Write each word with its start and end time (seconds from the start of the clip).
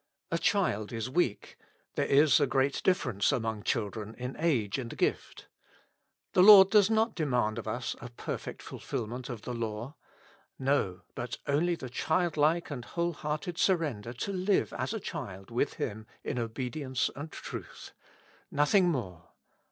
A 0.31 0.39
child 0.39 0.91
is 0.91 1.11
weak; 1.11 1.57
there 1.93 2.07
is 2.07 2.39
a 2.39 2.47
great 2.47 2.81
difference 2.83 3.31
among 3.31 3.61
children 3.61 4.15
in 4.15 4.35
age 4.39 4.79
and 4.79 4.97
gift. 4.97 5.47
The 6.33 6.41
Lord 6.41 6.71
does 6.71 6.89
not 6.89 7.13
demand 7.13 7.59
of 7.59 7.67
us 7.67 7.95
a 8.01 8.09
perfect 8.09 8.63
fulfilment 8.63 9.29
of 9.29 9.43
the 9.43 9.53
law; 9.53 9.93
no, 10.57 11.01
but 11.13 11.37
only 11.45 11.75
the 11.75 11.87
childlike 11.87 12.71
and 12.71 12.83
whole 12.83 13.13
hearted 13.13 13.59
surrender 13.59 14.11
to 14.11 14.33
live 14.33 14.73
as 14.73 14.91
a 14.91 14.99
child 14.99 15.51
with 15.51 15.75
Him 15.75 16.07
in 16.23 16.39
obedience 16.39 17.11
and 17.15 17.31
truth. 17.31 17.91
Nothing 18.49 18.89
more. 18.89 19.29